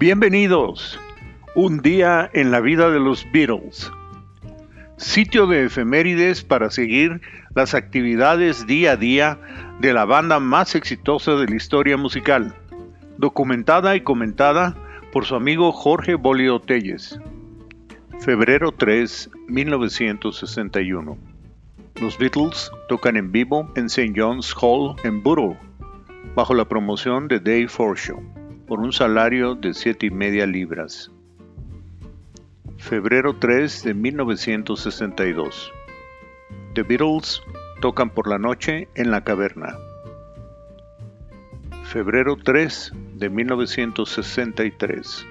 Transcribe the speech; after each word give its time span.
Bienvenidos. 0.00 0.98
Un 1.54 1.82
día 1.82 2.30
en 2.32 2.50
la 2.50 2.60
vida 2.60 2.88
de 2.88 2.98
los 2.98 3.30
Beatles. 3.32 3.92
Sitio 4.96 5.46
de 5.46 5.66
efemérides 5.66 6.42
para 6.42 6.70
seguir 6.70 7.20
las 7.54 7.74
actividades 7.74 8.66
día 8.66 8.92
a 8.92 8.96
día 8.96 9.38
de 9.78 9.92
la 9.92 10.06
banda 10.06 10.40
más 10.40 10.74
exitosa 10.74 11.32
de 11.32 11.48
la 11.48 11.54
historia 11.54 11.98
musical, 11.98 12.54
documentada 13.18 13.94
y 13.94 14.00
comentada 14.00 14.74
por 15.12 15.26
su 15.26 15.34
amigo 15.34 15.70
Jorge 15.70 16.14
Bolio 16.14 16.60
Telles. 16.60 17.20
Febrero 18.20 18.72
3, 18.72 19.28
1961. 19.48 21.18
Los 22.00 22.16
Beatles 22.16 22.70
tocan 22.88 23.18
en 23.18 23.30
vivo 23.32 23.70
en 23.76 23.84
St. 23.84 24.14
John's 24.16 24.54
Hall 24.58 24.96
en 25.04 25.22
Borough, 25.22 25.58
bajo 26.34 26.54
la 26.54 26.64
promoción 26.64 27.28
de 27.28 27.38
Dave 27.38 27.68
Forshaw 27.68 28.39
por 28.70 28.78
un 28.78 28.92
salario 28.92 29.56
de 29.56 29.74
siete 29.74 30.06
y 30.06 30.10
media 30.12 30.46
libras. 30.46 31.10
Febrero 32.78 33.34
3 33.34 33.82
de 33.82 33.94
1962. 33.94 35.72
The 36.74 36.84
Beatles 36.84 37.42
tocan 37.80 38.10
por 38.10 38.28
la 38.28 38.38
noche 38.38 38.86
en 38.94 39.10
la 39.10 39.24
caverna. 39.24 39.76
Febrero 41.82 42.36
3 42.36 42.92
de 43.16 43.28
1963. 43.28 45.26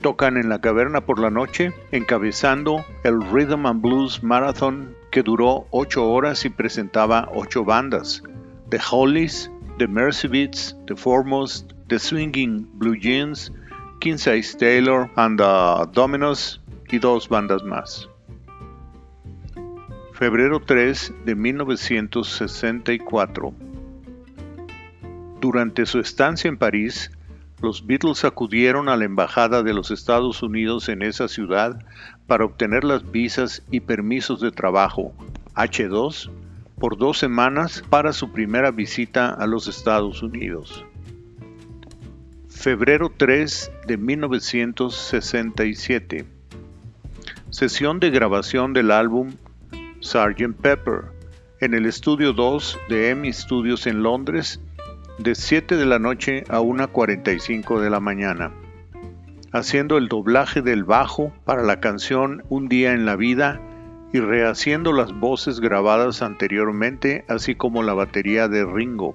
Tocan 0.00 0.38
en 0.38 0.48
la 0.48 0.58
caverna 0.62 1.02
por 1.02 1.18
la 1.18 1.28
noche, 1.28 1.74
encabezando 1.92 2.86
el 3.04 3.20
Rhythm 3.20 3.66
and 3.66 3.82
Blues 3.82 4.22
Marathon 4.22 4.96
que 5.10 5.22
duró 5.22 5.66
ocho 5.72 6.10
horas 6.10 6.46
y 6.46 6.48
presentaba 6.48 7.28
ocho 7.34 7.66
bandas: 7.66 8.22
The 8.70 8.80
Hollies, 8.90 9.50
The 9.76 9.88
Mercy 9.88 10.28
Beats, 10.28 10.74
The 10.86 10.96
Foremost, 10.96 11.75
The 11.88 12.00
Swinging 12.00 12.66
Blue 12.80 12.96
Jeans, 12.96 13.52
King 14.00 14.16
Size 14.16 14.58
Taylor 14.58 15.08
and 15.14 15.38
the 15.38 15.86
Dominos 15.92 16.60
y 16.90 16.98
dos 16.98 17.28
bandas 17.28 17.62
más. 17.62 18.08
Febrero 20.12 20.58
3 20.58 21.14
de 21.24 21.36
1964. 21.36 23.54
Durante 25.40 25.86
su 25.86 26.00
estancia 26.00 26.48
en 26.48 26.56
París, 26.56 27.12
los 27.62 27.86
Beatles 27.86 28.24
acudieron 28.24 28.88
a 28.88 28.96
la 28.96 29.04
Embajada 29.04 29.62
de 29.62 29.72
los 29.72 29.92
Estados 29.92 30.42
Unidos 30.42 30.88
en 30.88 31.02
esa 31.02 31.28
ciudad 31.28 31.78
para 32.26 32.46
obtener 32.46 32.82
las 32.82 33.12
visas 33.12 33.62
y 33.70 33.78
permisos 33.78 34.40
de 34.40 34.50
trabajo 34.50 35.12
H2 35.54 36.32
por 36.80 36.98
dos 36.98 37.18
semanas 37.18 37.84
para 37.88 38.12
su 38.12 38.32
primera 38.32 38.72
visita 38.72 39.30
a 39.30 39.46
los 39.46 39.68
Estados 39.68 40.24
Unidos 40.24 40.84
febrero 42.56 43.12
3 43.14 43.70
de 43.86 43.98
1967. 43.98 46.24
Sesión 47.50 48.00
de 48.00 48.10
grabación 48.10 48.72
del 48.72 48.90
álbum 48.90 49.34
Sgt. 50.00 50.56
Pepper 50.60 51.04
en 51.60 51.74
el 51.74 51.86
estudio 51.86 52.32
2 52.32 52.80
de 52.88 53.10
EMI 53.10 53.32
Studios 53.32 53.86
en 53.86 54.02
Londres 54.02 54.60
de 55.18 55.34
7 55.34 55.76
de 55.76 55.86
la 55.86 55.98
noche 55.98 56.44
a 56.48 56.60
1.45 56.60 57.78
de 57.78 57.90
la 57.90 58.00
mañana, 58.00 58.52
haciendo 59.52 59.98
el 59.98 60.08
doblaje 60.08 60.62
del 60.62 60.84
bajo 60.84 61.34
para 61.44 61.62
la 61.62 61.80
canción 61.80 62.42
Un 62.48 62.68
día 62.68 62.94
en 62.94 63.04
la 63.04 63.16
vida 63.16 63.60
y 64.12 64.20
rehaciendo 64.20 64.92
las 64.92 65.12
voces 65.12 65.58
grabadas 65.60 66.22
anteriormente, 66.22 67.26
así 67.28 67.54
como 67.54 67.82
la 67.82 67.92
batería 67.92 68.48
de 68.48 68.64
Ringo 68.64 69.14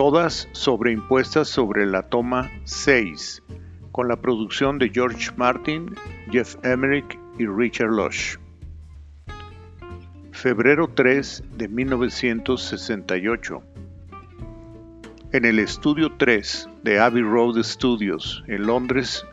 todas 0.00 0.48
sobreimpuestas 0.52 1.46
sobre 1.46 1.84
la 1.84 2.00
toma 2.00 2.50
6, 2.64 3.42
con 3.92 4.08
la 4.08 4.16
producción 4.16 4.78
de 4.78 4.88
George 4.88 5.30
Martin, 5.36 5.94
Jeff 6.30 6.56
Emerick 6.64 7.18
y 7.38 7.44
Richard 7.44 7.90
Lush. 7.90 8.38
Febrero 10.32 10.88
3 10.88 11.44
de 11.58 11.68
1968. 11.68 13.62
En 15.32 15.44
el 15.44 15.58
estudio 15.58 16.10
3 16.16 16.70
de 16.82 16.98
Abbey 16.98 17.22
Road 17.22 17.62
Studios 17.62 18.42
en 18.46 18.66
Londres, 18.66 19.26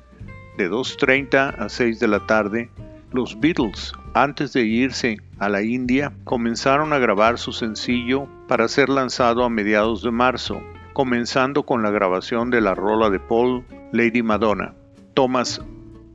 de 0.57 0.69
2.30 0.69 1.59
a 1.59 1.69
6 1.69 1.97
de 2.01 2.07
la 2.09 2.25
tarde, 2.25 2.69
los 3.17 3.39
Beatles, 3.39 3.93
antes 4.13 4.53
de 4.53 4.63
irse 4.63 5.17
a 5.39 5.49
la 5.49 5.63
India, 5.63 6.13
comenzaron 6.23 6.93
a 6.93 6.99
grabar 6.99 7.39
su 7.39 7.51
sencillo 7.51 8.27
para 8.47 8.67
ser 8.67 8.89
lanzado 8.89 9.43
a 9.43 9.49
mediados 9.49 10.03
de 10.03 10.11
marzo, 10.11 10.61
comenzando 10.93 11.63
con 11.63 11.81
la 11.81 11.89
grabación 11.89 12.51
de 12.51 12.61
la 12.61 12.75
rola 12.75 13.09
de 13.09 13.19
Paul, 13.19 13.65
Lady 13.91 14.21
Madonna, 14.21 14.75
tomas 15.15 15.63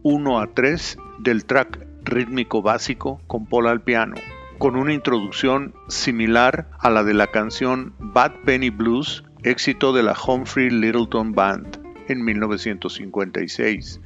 1 0.04 0.38
a 0.38 0.46
3 0.46 0.96
del 1.18 1.44
track 1.44 1.84
rítmico 2.04 2.62
básico 2.62 3.20
con 3.26 3.46
Paul 3.46 3.66
al 3.66 3.82
piano, 3.82 4.14
con 4.58 4.76
una 4.76 4.92
introducción 4.92 5.74
similar 5.88 6.69
a 6.78 6.88
la 6.88 7.02
de 7.02 7.14
la 7.14 7.26
canción 7.26 7.94
Bad 7.98 8.32
Penny 8.44 8.70
Blues, 8.70 9.24
éxito 9.42 9.92
de 9.92 10.04
la 10.04 10.14
Humphrey 10.16 10.70
Littleton 10.70 11.32
Band 11.32 11.80
en 12.06 12.24
1956, 12.24 14.00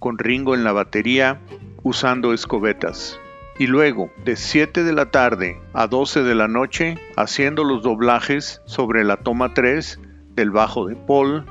con 0.00 0.18
Ringo 0.18 0.56
en 0.56 0.64
la 0.64 0.72
batería 0.72 1.38
usando 1.82 2.32
escobetas. 2.32 3.18
Y 3.58 3.66
luego, 3.66 4.10
de 4.24 4.36
7 4.36 4.84
de 4.84 4.92
la 4.92 5.10
tarde 5.10 5.60
a 5.74 5.86
12 5.86 6.22
de 6.22 6.34
la 6.34 6.48
noche, 6.48 6.98
haciendo 7.16 7.62
los 7.64 7.82
doblajes 7.82 8.62
sobre 8.64 9.04
la 9.04 9.18
toma 9.18 9.52
3 9.52 10.00
del 10.34 10.50
bajo 10.50 10.86
de 10.86 10.96
Paul, 10.96 11.44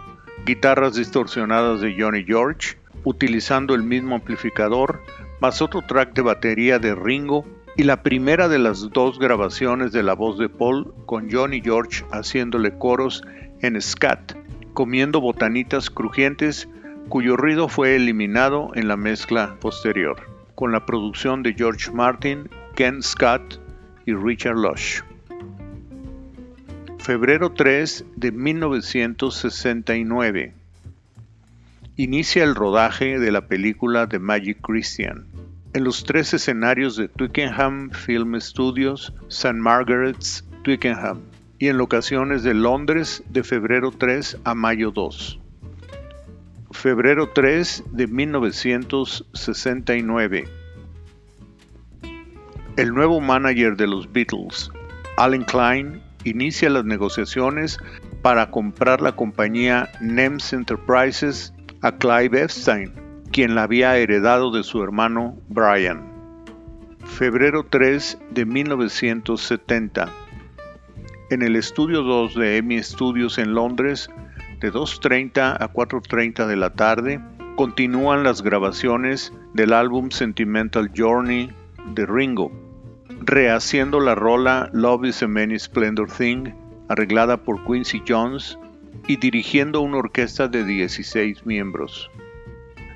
guitarras 0.45 0.95
distorsionadas 0.95 1.81
de 1.81 1.95
Johnny 1.97 2.23
George, 2.23 2.78
utilizando 3.03 3.75
el 3.75 3.84
mismo 3.84 4.16
amplificador, 4.16 5.01
más 5.40 5.62
otro 5.62 5.81
track 5.81 6.13
de 6.13 6.22
batería 6.22 6.79
de 6.79 6.96
Ringo 6.96 7.46
y 7.78 7.84
la 7.84 8.03
primera 8.03 8.47
de 8.47 8.59
las 8.59 8.90
dos 8.90 9.19
grabaciones 9.19 9.91
de 9.91 10.03
la 10.03 10.13
voz 10.13 10.38
de 10.38 10.50
Paul 10.50 10.94
con 11.06 11.31
Johnny 11.31 11.61
George 11.61 12.03
haciéndole 12.11 12.78
coros 12.78 13.23
en 13.61 13.79
scat, 13.81 14.34
comiendo 14.73 15.22
botanitas 15.22 15.90
crujientes 15.90 16.67
cuyo 17.09 17.36
ruido 17.36 17.68
fue 17.68 17.96
eliminado 17.96 18.70
en 18.75 18.88
la 18.88 18.96
mezcla 18.96 19.58
posterior, 19.59 20.22
con 20.53 20.72
la 20.72 20.86
producción 20.86 21.42
de 21.42 21.56
George 21.56 21.90
Martin, 21.92 22.47
Ken 22.75 23.02
Scott 23.02 23.59
y 24.06 24.14
Richard 24.14 24.58
Lush. 24.58 25.02
Febrero 27.00 27.53
3 27.53 28.06
de 28.16 28.31
1969. 28.31 30.53
Inicia 31.96 32.44
el 32.44 32.53
rodaje 32.53 33.18
de 33.18 33.31
la 33.31 33.47
película 33.47 34.08
The 34.08 34.20
Magic 34.20 34.59
Christian. 34.62 35.26
En 35.74 35.86
los 35.86 36.03
tres 36.03 36.36
escenarios 36.36 36.96
de 36.96 37.08
Twickenham 37.08 37.90
Film 37.90 38.40
Studios, 38.40 39.16
St. 39.30 39.56
Margaret's, 39.56 40.46
Twickenham, 40.64 41.22
y 41.58 41.70
en 41.70 41.80
locaciones 41.80 42.44
de 42.44 42.53
Londres 42.53 43.24
de 43.30 43.44
febrero 43.44 43.90
3 43.91 44.38
a 44.44 44.53
mayo 44.53 44.91
2 44.91 45.40
febrero 46.79 47.28
3 47.28 47.84
de 47.91 48.07
1969. 48.07 50.47
El 52.78 52.94
nuevo 52.94 53.19
manager 53.19 53.75
de 53.75 53.85
los 53.85 54.09
Beatles, 54.13 54.72
Alan 55.17 55.44
Klein, 55.44 56.01
inicia 56.23 56.69
las 56.69 56.85
negociaciones 56.85 57.79
para 58.22 58.50
comprar 58.50 59.01
la 59.01 59.12
compañía 59.12 59.90
NEMS 60.00 60.53
Enterprises 60.53 61.53
a 61.81 61.91
Clive 61.91 62.44
Epstein, 62.44 62.94
quien 63.34 63.56
la 63.56 63.63
había 63.63 63.97
heredado 63.97 64.50
de 64.50 64.63
su 64.63 64.81
hermano 64.81 65.35
Brian. 65.50 66.09
Febrero 67.03 67.66
3 67.69 68.19
de 68.31 68.46
1970. 68.46 70.09
En 71.29 71.41
el 71.41 71.58
estudio 71.58 72.03
2 72.03 72.35
de 72.35 72.55
EMI 72.58 72.81
Studios 72.84 73.37
en 73.37 73.53
Londres, 73.53 74.09
de 74.59 74.72
2.30 74.72 75.58
a 75.59 75.73
4.30 75.73 76.46
de 76.46 76.56
la 76.56 76.72
tarde, 76.72 77.22
continúan 77.56 78.23
las 78.23 78.41
grabaciones 78.41 79.34
del 79.53 79.73
álbum 79.73 80.11
Sentimental 80.11 80.91
Journey 80.96 81.52
de 81.94 82.06
Ringo, 82.06 82.52
rehaciendo 83.22 84.00
la 84.00 84.16
rola 84.16 84.70
Love 84.73 85.06
is 85.06 85.23
a 85.23 85.28
Many 85.28 85.58
Splendor 85.59 86.09
Thing, 86.11 86.53
arreglada 86.90 87.38
por 87.38 87.64
Quincy 87.66 88.03
Jones, 88.08 88.58
y 89.08 89.17
dirigiendo 89.17 89.82
una 89.82 89.97
orquesta 89.97 90.47
de 90.47 90.64
16 90.64 91.46
miembros. 91.46 92.12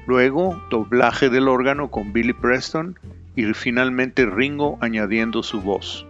Luego, 0.05 0.61
doblaje 0.69 1.29
del 1.29 1.47
órgano 1.47 1.89
con 1.89 2.11
Billy 2.11 2.33
Preston 2.33 2.99
y 3.35 3.45
finalmente 3.53 4.25
Ringo 4.25 4.77
añadiendo 4.81 5.43
su 5.43 5.61
voz. 5.61 6.05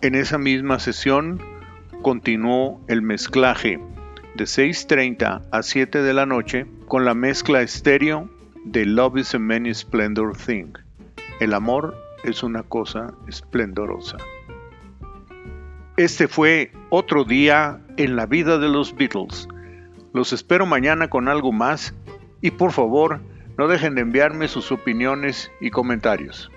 En 0.00 0.14
esa 0.14 0.38
misma 0.38 0.78
sesión 0.78 1.40
continuó 2.02 2.80
el 2.88 3.02
mezclaje 3.02 3.78
de 4.36 4.44
6.30 4.44 5.48
a 5.50 5.62
7 5.62 6.02
de 6.02 6.12
la 6.12 6.26
noche 6.26 6.66
con 6.88 7.06
la 7.06 7.14
mezcla 7.14 7.62
estéreo 7.62 8.28
de 8.64 8.84
Love 8.84 9.18
is 9.18 9.34
a 9.34 9.38
Many 9.38 9.72
Splendor 9.72 10.36
Thing. 10.36 10.74
El 11.40 11.54
amor 11.54 11.96
es 12.22 12.42
una 12.42 12.62
cosa 12.62 13.14
esplendorosa. 13.28 14.18
Este 15.96 16.28
fue 16.28 16.70
otro 16.90 17.24
día 17.24 17.80
en 17.96 18.16
la 18.16 18.26
vida 18.26 18.58
de 18.58 18.68
los 18.68 18.94
Beatles. 18.94 19.48
Los 20.12 20.34
espero 20.34 20.66
mañana 20.66 21.08
con 21.08 21.28
algo 21.28 21.52
más 21.52 21.94
y 22.42 22.50
por 22.50 22.72
favor 22.72 23.20
no 23.56 23.68
dejen 23.68 23.94
de 23.94 24.02
enviarme 24.02 24.48
sus 24.48 24.70
opiniones 24.70 25.50
y 25.62 25.70
comentarios. 25.70 26.50